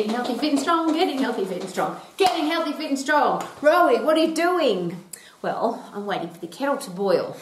[0.00, 3.42] Getting healthy, fit and strong, getting healthy, fit and strong, getting healthy, fit and strong.
[3.60, 5.04] Rowie, what are you doing?
[5.42, 7.36] Well, I'm waiting for the kettle to boil.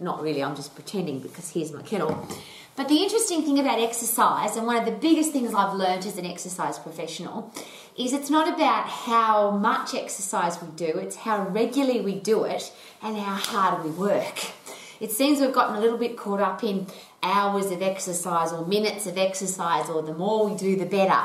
[0.00, 2.26] Not really, I'm just pretending because here's my kettle.
[2.74, 6.18] But the interesting thing about exercise, and one of the biggest things I've learned as
[6.18, 7.54] an exercise professional,
[7.96, 12.72] is it's not about how much exercise we do, it's how regularly we do it
[13.04, 14.46] and how hard we work.
[14.98, 16.88] It seems we've gotten a little bit caught up in
[17.22, 21.22] hours of exercise or minutes of exercise, or the more we do, the better.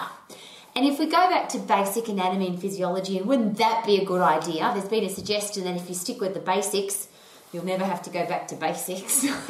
[0.76, 4.06] And if we go back to basic anatomy and physiology, and wouldn't that be a
[4.06, 4.72] good idea?
[4.74, 7.08] There's been a suggestion that if you stick with the basics,
[7.52, 9.24] you'll never have to go back to basics.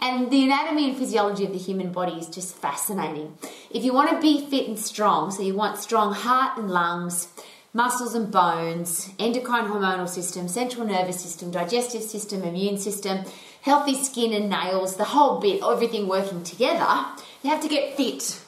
[0.00, 3.36] and the anatomy and physiology of the human body is just fascinating.
[3.70, 7.28] If you want to be fit and strong, so you want strong heart and lungs,
[7.74, 13.26] muscles and bones, endocrine hormonal system, central nervous system, digestive system, immune system,
[13.60, 17.04] healthy skin and nails, the whole bit, everything working together,
[17.42, 18.40] you have to get fit.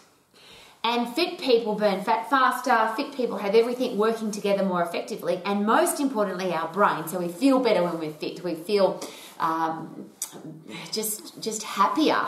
[0.84, 5.66] And fit people burn fat faster, fit people have everything working together more effectively, and
[5.66, 7.08] most importantly, our brain.
[7.08, 9.00] So we feel better when we're fit, we feel
[9.40, 10.10] um,
[10.92, 12.24] just, just happier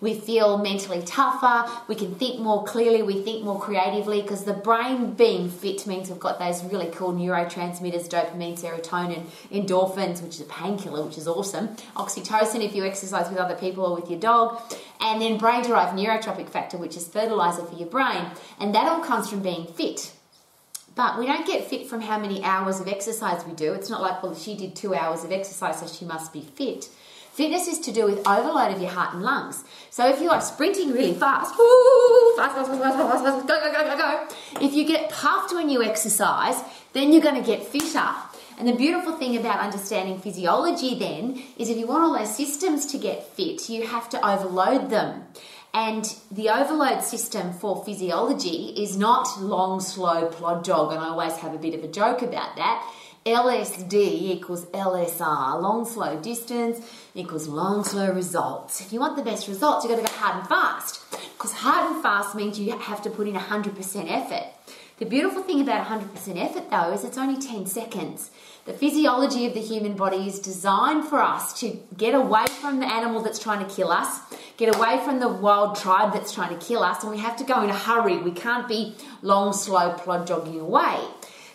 [0.00, 4.52] we feel mentally tougher, we can think more clearly, we think more creatively because the
[4.52, 10.40] brain being fit means we've got those really cool neurotransmitters dopamine, serotonin, endorphins, which is
[10.42, 14.20] a painkiller, which is awesome, oxytocin if you exercise with other people or with your
[14.20, 14.60] dog,
[15.00, 18.26] and then brain derived neurotrophic factor, which is fertilizer for your brain,
[18.60, 20.12] and that all comes from being fit.
[20.94, 23.74] But we don't get fit from how many hours of exercise we do.
[23.74, 26.88] It's not like, well, she did two hours of exercise, so she must be fit.
[27.36, 29.62] Fitness is to do with overload of your heart and lungs.
[29.90, 31.54] So if you are sprinting really fast,
[32.34, 34.28] fast, fast, fast, fast, fast, fast, go, go, go, go, go.
[34.64, 36.62] If you get puffed when you exercise,
[36.94, 38.08] then you're going to get fitter.
[38.58, 42.86] And the beautiful thing about understanding physiology then is if you want all those systems
[42.86, 45.24] to get fit, you have to overload them.
[45.74, 50.92] And the overload system for physiology is not long, slow plod dog.
[50.92, 52.90] And I always have a bit of a joke about that.
[53.26, 56.78] LSD equals LSR, long slow distance
[57.12, 58.80] equals long slow results.
[58.80, 61.00] If you want the best results, you've got to go hard and fast.
[61.36, 64.44] Because hard and fast means you have to put in 100% effort.
[64.98, 68.30] The beautiful thing about 100% effort though is it's only 10 seconds.
[68.64, 72.86] The physiology of the human body is designed for us to get away from the
[72.86, 74.20] animal that's trying to kill us,
[74.56, 77.44] get away from the wild tribe that's trying to kill us, and we have to
[77.44, 78.18] go in a hurry.
[78.18, 80.98] We can't be long, slow plod jogging away.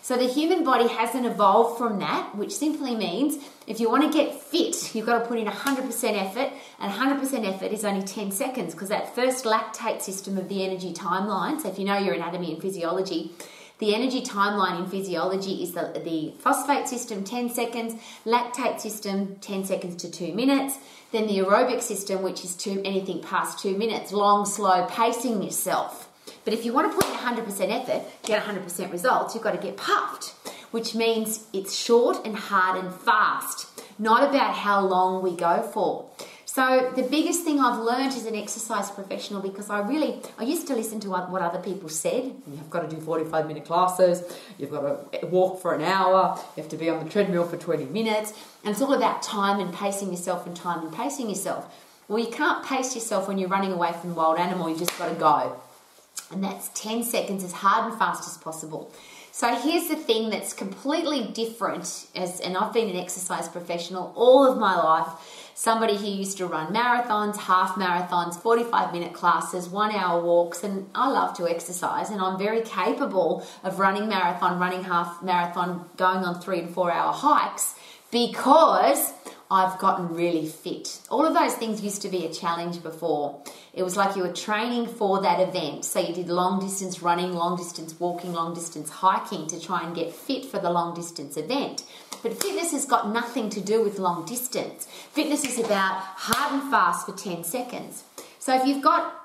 [0.03, 4.17] So the human body hasn't evolved from that, which simply means if you want to
[4.17, 8.31] get fit, you've got to put in 100% effort, and 100% effort is only 10
[8.31, 11.61] seconds because that first lactate system of the energy timeline.
[11.61, 13.31] So if you know your anatomy and physiology,
[13.78, 17.95] the energy timeline in physiology is the, the phosphate system 10 seconds,
[18.25, 20.78] lactate system 10 seconds to 2 minutes,
[21.11, 26.10] then the aerobic system, which is two, anything past 2 minutes, long, slow, pacing yourself.
[26.44, 29.58] But if you want to put in 100% effort, get 100% results, you've got to
[29.58, 30.30] get puffed,
[30.72, 33.68] which means it's short and hard and fast,
[34.00, 36.09] not about how long we go for.
[36.46, 40.68] So the biggest thing I've learned as an exercise professional, because I really, I used
[40.68, 42.26] to listen to what other people said.
[42.46, 44.22] You've got to do 45 minute classes.
[44.58, 46.38] You've got to walk for an hour.
[46.58, 48.34] You have to be on the treadmill for 20 minutes.
[48.66, 51.74] And it's all about time and pacing yourself and time and pacing yourself.
[52.09, 54.68] Well, you can't pace yourself when you're running away from a wild animal.
[54.68, 55.58] You've just got to go
[56.31, 58.92] and that's 10 seconds as hard and fast as possible.
[59.34, 64.46] So here's the thing that's completely different as and I've been an exercise professional all
[64.46, 65.08] of my life.
[65.53, 70.90] Somebody who used to run marathons, half marathons, 45 minute classes, 1 hour walks and
[70.94, 76.25] I love to exercise and I'm very capable of running marathon, running half marathon, going
[76.25, 77.75] on 3 and 4 hour hikes
[78.12, 79.14] because
[79.51, 81.01] I've gotten really fit.
[81.09, 83.44] All of those things used to be a challenge before.
[83.73, 85.84] It was like you were training for that event.
[85.84, 89.94] So you did long distance running, long distance walking, long distance hiking to try and
[89.94, 91.84] get fit for the long distance event.
[92.23, 94.88] But fitness has got nothing to do with long distance.
[95.11, 98.06] Fitness is about hard and fast for 10 seconds.
[98.40, 99.17] So if you've got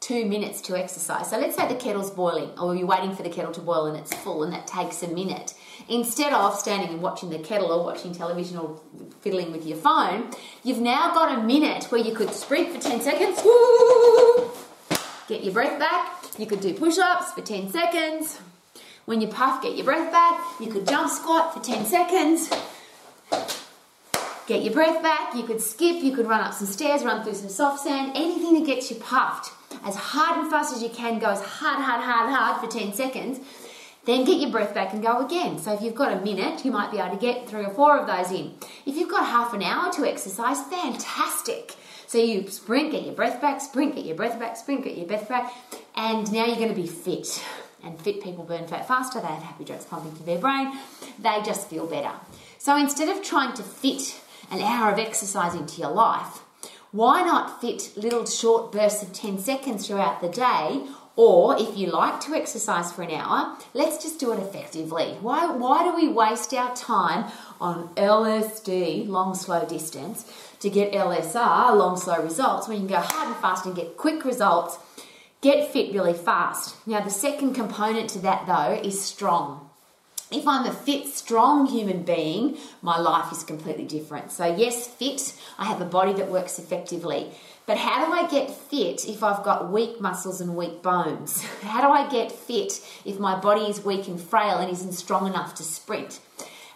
[0.00, 3.30] two minutes to exercise, so let's say the kettle's boiling or you're waiting for the
[3.30, 5.54] kettle to boil and it's full and that takes a minute
[5.90, 8.80] Instead of standing and watching the kettle or watching television or
[9.22, 10.30] fiddling with your phone,
[10.62, 13.42] you've now got a minute where you could sprint for 10 seconds,
[15.26, 16.24] get your breath back.
[16.38, 18.38] You could do push ups for 10 seconds.
[19.04, 20.40] When you puff, get your breath back.
[20.60, 22.48] You could jump squat for 10 seconds.
[24.46, 25.34] Get your breath back.
[25.34, 26.04] You could skip.
[26.04, 28.12] You could run up some stairs, run through some soft sand.
[28.14, 29.52] Anything that gets you puffed
[29.84, 31.18] as hard and fast as you can.
[31.18, 33.40] Go as hard, hard, hard, hard for 10 seconds
[34.06, 35.58] then get your breath back and go again.
[35.58, 37.98] So if you've got a minute, you might be able to get three or four
[37.98, 38.54] of those in.
[38.86, 41.74] If you've got half an hour to exercise, fantastic.
[42.06, 45.06] So you sprint, get your breath back, sprint, get your breath back, sprint, get your
[45.06, 45.52] breath back,
[45.94, 47.42] and now you're going to be fit.
[47.82, 50.72] and fit people burn fat faster, they have happy drugs pumping through their brain,
[51.18, 52.12] they just feel better.
[52.58, 54.20] So instead of trying to fit
[54.50, 56.40] an hour of exercise into your life,
[56.92, 60.84] why not fit little short bursts of 10 seconds throughout the day?
[61.16, 65.16] Or if you like to exercise for an hour, let's just do it effectively.
[65.20, 67.30] Why, why do we waste our time
[67.60, 70.24] on LSD, long slow distance,
[70.60, 73.96] to get LSR, long slow results, when you can go hard and fast and get
[73.96, 74.78] quick results?
[75.40, 76.76] Get fit really fast.
[76.86, 79.70] Now, the second component to that though is strong
[80.30, 84.30] if I'm a fit, strong human being, my life is completely different.
[84.30, 87.32] So, yes, fit, I have a body that works effectively.
[87.70, 91.44] But how do I get fit if I've got weak muscles and weak bones?
[91.62, 95.28] How do I get fit if my body is weak and frail and isn't strong
[95.28, 96.18] enough to sprint?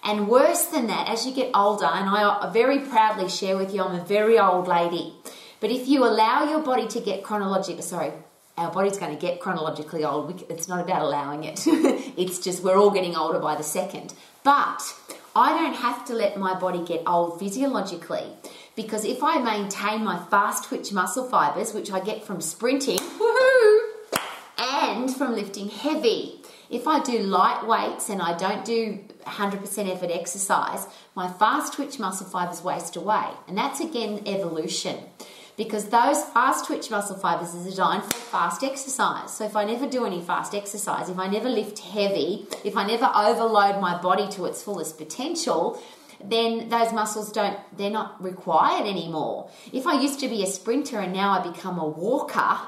[0.05, 3.83] And worse than that, as you get older, and I very proudly share with you,
[3.83, 5.15] I'm a very old lady.
[5.59, 8.13] But if you allow your body to get chronological, sorry,
[8.57, 10.45] our body's going to get chronologically old.
[10.49, 11.63] It's not about allowing it.
[11.67, 14.15] it's just we're all getting older by the second.
[14.45, 14.95] But
[15.35, 18.29] I don't have to let my body get old physiologically
[18.77, 22.99] because if I maintain my fast twitch muscle fibers, which I get from sprinting,
[24.59, 26.41] and from lifting heavy,
[26.71, 31.99] if I do light weights and I don't do 100% effort exercise, my fast twitch
[31.99, 33.27] muscle fibers waste away.
[33.47, 34.99] And that's again evolution
[35.57, 39.33] because those fast twitch muscle fibers are designed for fast exercise.
[39.33, 42.85] So if I never do any fast exercise, if I never lift heavy, if I
[42.85, 45.81] never overload my body to its fullest potential,
[46.31, 49.51] then those muscles don't they're not required anymore.
[49.73, 52.59] If I used to be a sprinter and now I become a walker,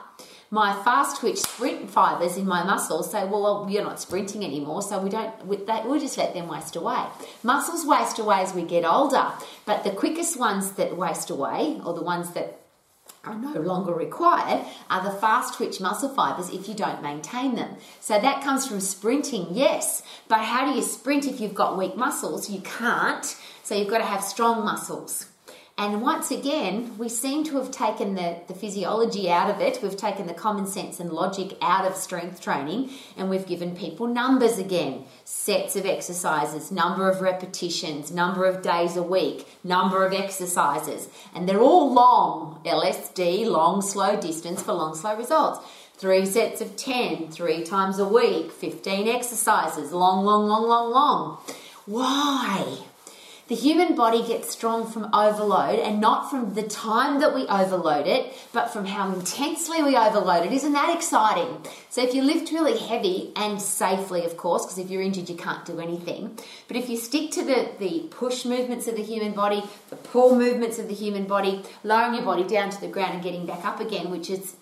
[0.51, 5.01] my fast twitch sprint fibers in my muscles say, well, you're not sprinting anymore, so
[5.01, 7.05] we don't, we, we'll just let them waste away.
[7.43, 9.33] Muscles waste away as we get older,
[9.65, 12.61] but the quickest ones that waste away, or the ones that
[13.27, 17.77] are no longer required are the fast twitch muscle fibers if you don't maintain them.
[18.01, 21.97] So that comes from sprinting, yes, but how do you sprint if you've got weak
[21.97, 22.49] muscles?
[22.49, 23.37] You can't.
[23.63, 25.27] So you've got to have strong muscles.
[25.79, 29.81] And once again, we seem to have taken the, the physiology out of it.
[29.83, 34.07] We've taken the common sense and logic out of strength training and we've given people
[34.07, 40.15] numbers again sets of exercises, number of repetitions, number of days a week, number of
[40.15, 41.11] exercises.
[41.35, 45.61] And they're all long LSD, long, slow distance for long, slow results.
[45.99, 51.39] Three sets of 10, three times a week, 15 exercises, long, long, long, long, long.
[51.85, 52.86] Why?
[53.49, 58.09] The human body gets strong from overload and not from the time that we overload
[58.09, 60.53] it, but from how intensely we overload it.
[60.53, 61.65] Isn't that exciting?
[61.89, 65.37] So, if you lift really heavy and safely, of course, because if you're injured, you
[65.37, 66.37] can't do anything.
[66.67, 70.35] But if you stick to the, the push movements of the human body, the pull
[70.35, 73.65] movements of the human body, lowering your body down to the ground and getting back
[73.65, 74.57] up again, which is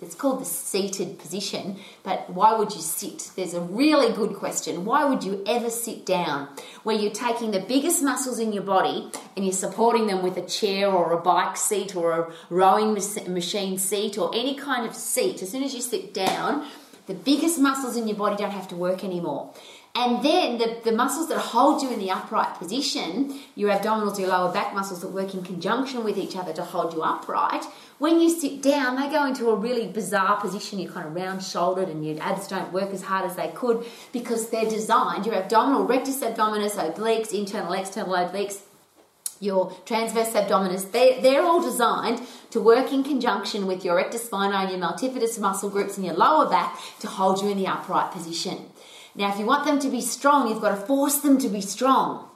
[0.00, 3.30] it's called the seated position, but why would you sit?
[3.36, 4.84] There's a really good question.
[4.84, 6.48] Why would you ever sit down
[6.82, 10.42] where you're taking the biggest muscles in your body and you're supporting them with a
[10.42, 15.42] chair or a bike seat or a rowing machine seat or any kind of seat?
[15.42, 16.66] As soon as you sit down,
[17.06, 19.54] the biggest muscles in your body don't have to work anymore.
[19.96, 24.28] And then the, the muscles that hold you in the upright position, your abdominals, your
[24.28, 27.64] lower back muscles that work in conjunction with each other to hold you upright,
[27.98, 30.78] when you sit down, they go into a really bizarre position.
[30.78, 33.84] You're kind of round shouldered and your abs don't work as hard as they could
[34.12, 38.60] because they're designed, your abdominal, rectus abdominis, obliques, internal, external obliques,
[39.40, 42.20] your transverse abdominis, they, they're all designed
[42.50, 46.14] to work in conjunction with your erector spinae and your multifidus muscle groups in your
[46.14, 48.66] lower back to hold you in the upright position.
[49.14, 51.60] Now, if you want them to be strong, you've got to force them to be
[51.60, 52.28] strong.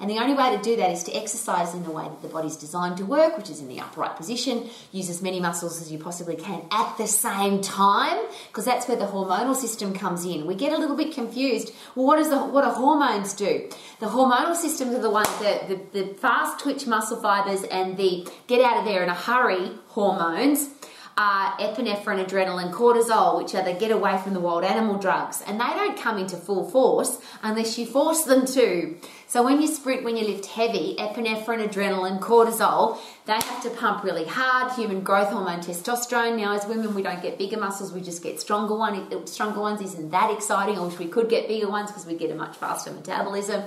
[0.00, 2.28] And the only way to do that is to exercise in the way that the
[2.28, 4.68] body's designed to work, which is in the upright position.
[4.92, 8.96] Use as many muscles as you possibly can at the same time, because that's where
[8.96, 10.46] the hormonal system comes in.
[10.46, 11.72] We get a little bit confused.
[11.94, 13.70] Well, what does the what do hormones do?
[14.00, 18.28] The hormonal systems are the ones that the, the fast twitch muscle fibers and the
[18.46, 20.68] get out of there in a hurry hormones
[21.16, 25.42] are epinephrine, adrenaline, cortisol, which are the get away from the wild animal drugs.
[25.46, 28.96] And they don't come into full force unless you force them to.
[29.28, 34.02] So when you sprint, when you lift heavy, epinephrine, adrenaline, cortisol, they have to pump
[34.02, 34.72] really hard.
[34.72, 36.36] Human growth hormone, testosterone.
[36.36, 39.26] Now, as women, we don't get bigger muscles; we just get stronger one.
[39.26, 40.78] Stronger ones isn't that exciting.
[40.78, 43.64] I wish we could get bigger ones because we get a much faster metabolism.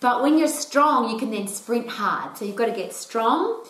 [0.00, 2.36] But when you're strong, you can then sprint hard.
[2.36, 3.64] So you've got to get strong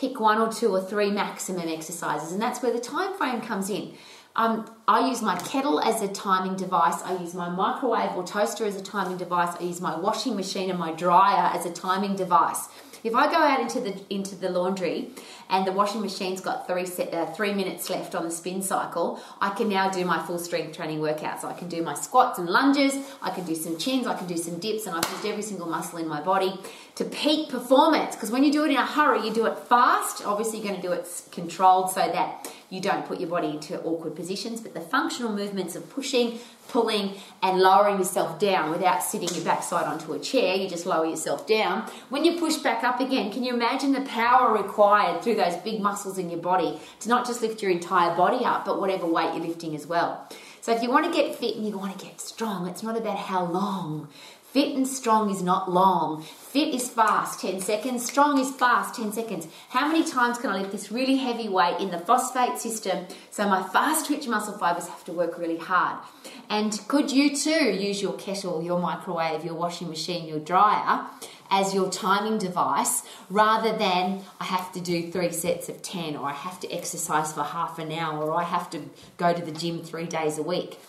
[0.00, 3.68] pick one or two or three maximum exercises, and that's where the time frame comes
[3.68, 3.92] in.
[4.34, 7.02] Um, I use my kettle as a timing device.
[7.02, 9.56] I use my microwave or toaster as a timing device.
[9.60, 12.68] I use my washing machine and my dryer as a timing device.
[13.02, 15.10] If I go out into the into the laundry
[15.48, 19.20] and the washing machine's got three set, uh, three minutes left on the spin cycle,
[19.40, 21.44] I can now do my full strength training workouts.
[21.44, 22.94] I can do my squats and lunges.
[23.22, 24.06] I can do some chins.
[24.06, 26.58] I can do some dips, and I've used every single muscle in my body
[26.96, 28.14] to peak performance.
[28.14, 30.24] Because when you do it in a hurry, you do it fast.
[30.24, 33.80] Obviously, you're going to do it controlled so that you don't put your body into
[33.82, 34.60] awkward positions.
[34.60, 39.86] But the functional movements of pushing, pulling, and lowering yourself down without sitting your backside
[39.86, 41.90] onto a chair, you just lower yourself down.
[42.08, 45.80] When you push back up again, can you imagine the power required through those big
[45.80, 49.34] muscles in your body to not just lift your entire body up, but whatever weight
[49.34, 50.28] you're lifting as well?
[50.62, 52.96] So if you want to get fit and you want to get strong, it's not
[52.96, 54.08] about how long.
[54.52, 56.22] Fit and strong is not long.
[56.22, 58.04] Fit is fast, 10 seconds.
[58.04, 59.46] Strong is fast, 10 seconds.
[59.68, 63.48] How many times can I lift this really heavy weight in the phosphate system so
[63.48, 66.04] my fast twitch muscle fibers have to work really hard?
[66.48, 71.06] And could you too use your kettle, your microwave, your washing machine, your dryer
[71.48, 76.26] as your timing device rather than I have to do three sets of 10 or
[76.26, 78.80] I have to exercise for half an hour or I have to
[79.16, 80.80] go to the gym three days a week?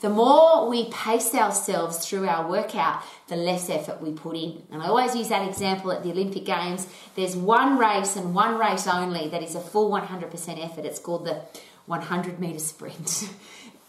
[0.00, 4.62] The more we pace ourselves through our workout, the less effort we put in.
[4.70, 6.86] And I always use that example at the Olympic Games.
[7.16, 10.84] There's one race and one race only that is a full 100% effort.
[10.84, 11.42] It's called the
[11.86, 13.30] 100 meter sprint.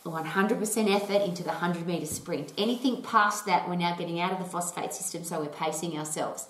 [0.05, 2.53] 100% effort into the 100 meter sprint.
[2.57, 6.47] Anything past that, we're now getting out of the phosphate system, so we're pacing ourselves.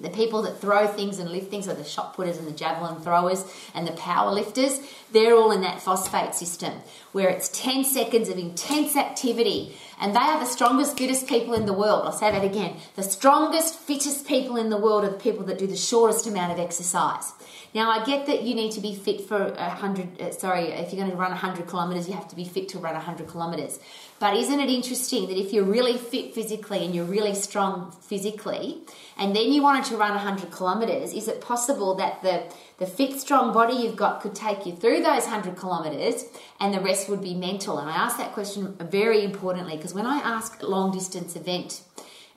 [0.00, 3.00] The people that throw things and lift things are the shot putters and the javelin
[3.00, 4.80] throwers and the power lifters.
[5.12, 6.72] They're all in that phosphate system
[7.12, 11.66] where it's 10 seconds of intense activity and they are the strongest, fittest people in
[11.66, 12.02] the world.
[12.06, 12.76] I'll say that again.
[12.96, 16.52] The strongest, fittest people in the world are the people that do the shortest amount
[16.52, 17.32] of exercise.
[17.74, 20.20] Now, I get that you need to be fit for a hundred.
[20.20, 22.78] Uh, sorry, if you're going to run hundred kilometers, you have to be fit to
[22.78, 23.80] run hundred kilometers.
[24.20, 28.82] But isn't it interesting that if you're really fit physically and you're really strong physically,
[29.18, 32.44] and then you wanted to run 100 kilometers, is it possible that the,
[32.78, 36.24] the fit, strong body you've got could take you through those 100 kilometers
[36.60, 37.78] and the rest would be mental?
[37.78, 41.82] And I ask that question very importantly because when I ask long distance event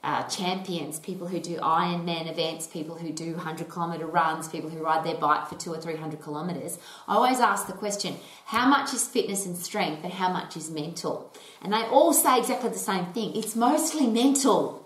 [0.04, 4.84] uh, champions, people who do Ironman events, people who do 100 kilometer runs, people who
[4.84, 6.78] ride their bike for two or 300 kilometers,
[7.08, 10.70] I always ask the question how much is fitness and strength and how much is
[10.70, 11.34] mental?
[11.62, 14.84] And they all say exactly the same thing it's mostly mental.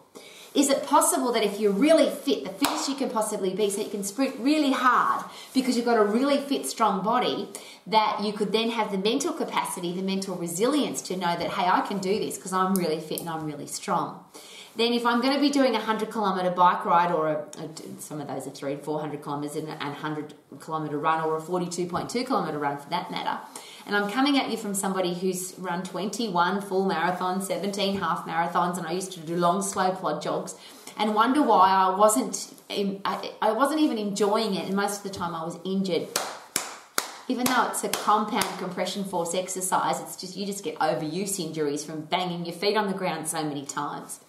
[0.53, 3.81] Is it possible that if you're really fit, the fittest you can possibly be, so
[3.81, 7.47] you can sprint really hard because you've got a really fit, strong body,
[7.87, 11.67] that you could then have the mental capacity, the mental resilience to know that, hey,
[11.67, 14.25] I can do this because I'm really fit and I'm really strong?
[14.75, 17.69] Then, if I'm going to be doing a 100 kilometre bike ride, or a, a,
[17.99, 22.25] some of those are three, 400 kilometres and a 100 kilometre run, or a 42.2
[22.25, 23.37] kilometre run for that matter,
[23.85, 28.77] and I'm coming at you from somebody who's run 21 full marathons, 17 half marathons,
[28.77, 30.55] and I used to do long, slow plod jogs,
[30.97, 35.35] and wonder why I wasn't, I wasn't even enjoying it, and most of the time
[35.35, 36.07] I was injured
[37.27, 41.85] even though it's a compound compression force exercise, it's just you just get overuse injuries
[41.85, 44.19] from banging your feet on the ground so many times.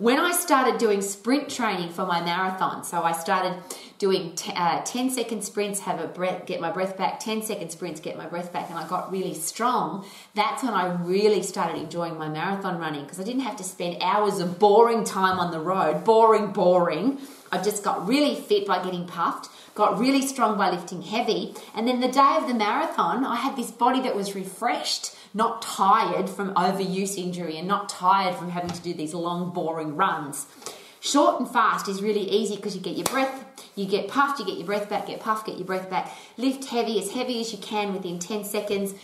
[0.00, 3.62] When I started doing sprint training for my marathon, so I started
[3.98, 7.68] doing t- uh, 10 second sprints, have a breath, get my breath back, 10 second
[7.68, 10.06] sprints, get my breath back, and I got really strong.
[10.34, 13.98] That's when I really started enjoying my marathon running because I didn't have to spend
[14.00, 17.18] hours of boring time on the road, boring, boring.
[17.52, 21.86] I just got really fit by getting puffed, got really strong by lifting heavy, and
[21.86, 26.28] then the day of the marathon, I had this body that was refreshed not tired
[26.28, 30.46] from overuse injury and not tired from having to do these long, boring runs.
[31.00, 33.44] Short and fast is really easy because you get your breath,
[33.74, 36.12] you get puffed, you get your breath back, get puffed, get your breath back.
[36.36, 38.94] Lift heavy, as heavy as you can within 10 seconds.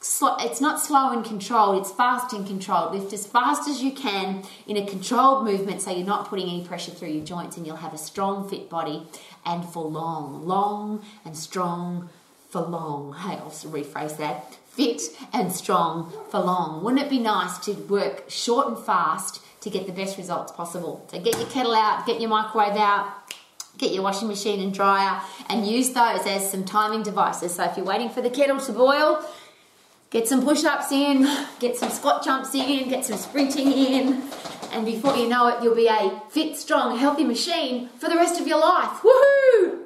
[0.00, 2.94] It's not slow and controlled, it's fast and controlled.
[2.94, 6.64] Lift as fast as you can in a controlled movement so you're not putting any
[6.64, 9.06] pressure through your joints and you'll have a strong, fit body
[9.44, 12.10] and for long, long and strong
[12.50, 13.14] for long.
[13.14, 15.02] Hey, I'll rephrase that fit
[15.32, 16.82] and strong for long.
[16.82, 21.06] Wouldn't it be nice to work short and fast to get the best results possible?
[21.10, 23.06] So get your kettle out, get your microwave out,
[23.78, 27.54] get your washing machine and dryer, and use those as some timing devices.
[27.54, 29.24] So if you're waiting for the kettle to boil,
[30.10, 31.28] get some push ups in,
[31.60, 34.22] get some squat jumps in, get some sprinting in,
[34.72, 38.40] and before you know it, you'll be a fit, strong, healthy machine for the rest
[38.40, 39.02] of your life.
[39.02, 39.83] Woohoo!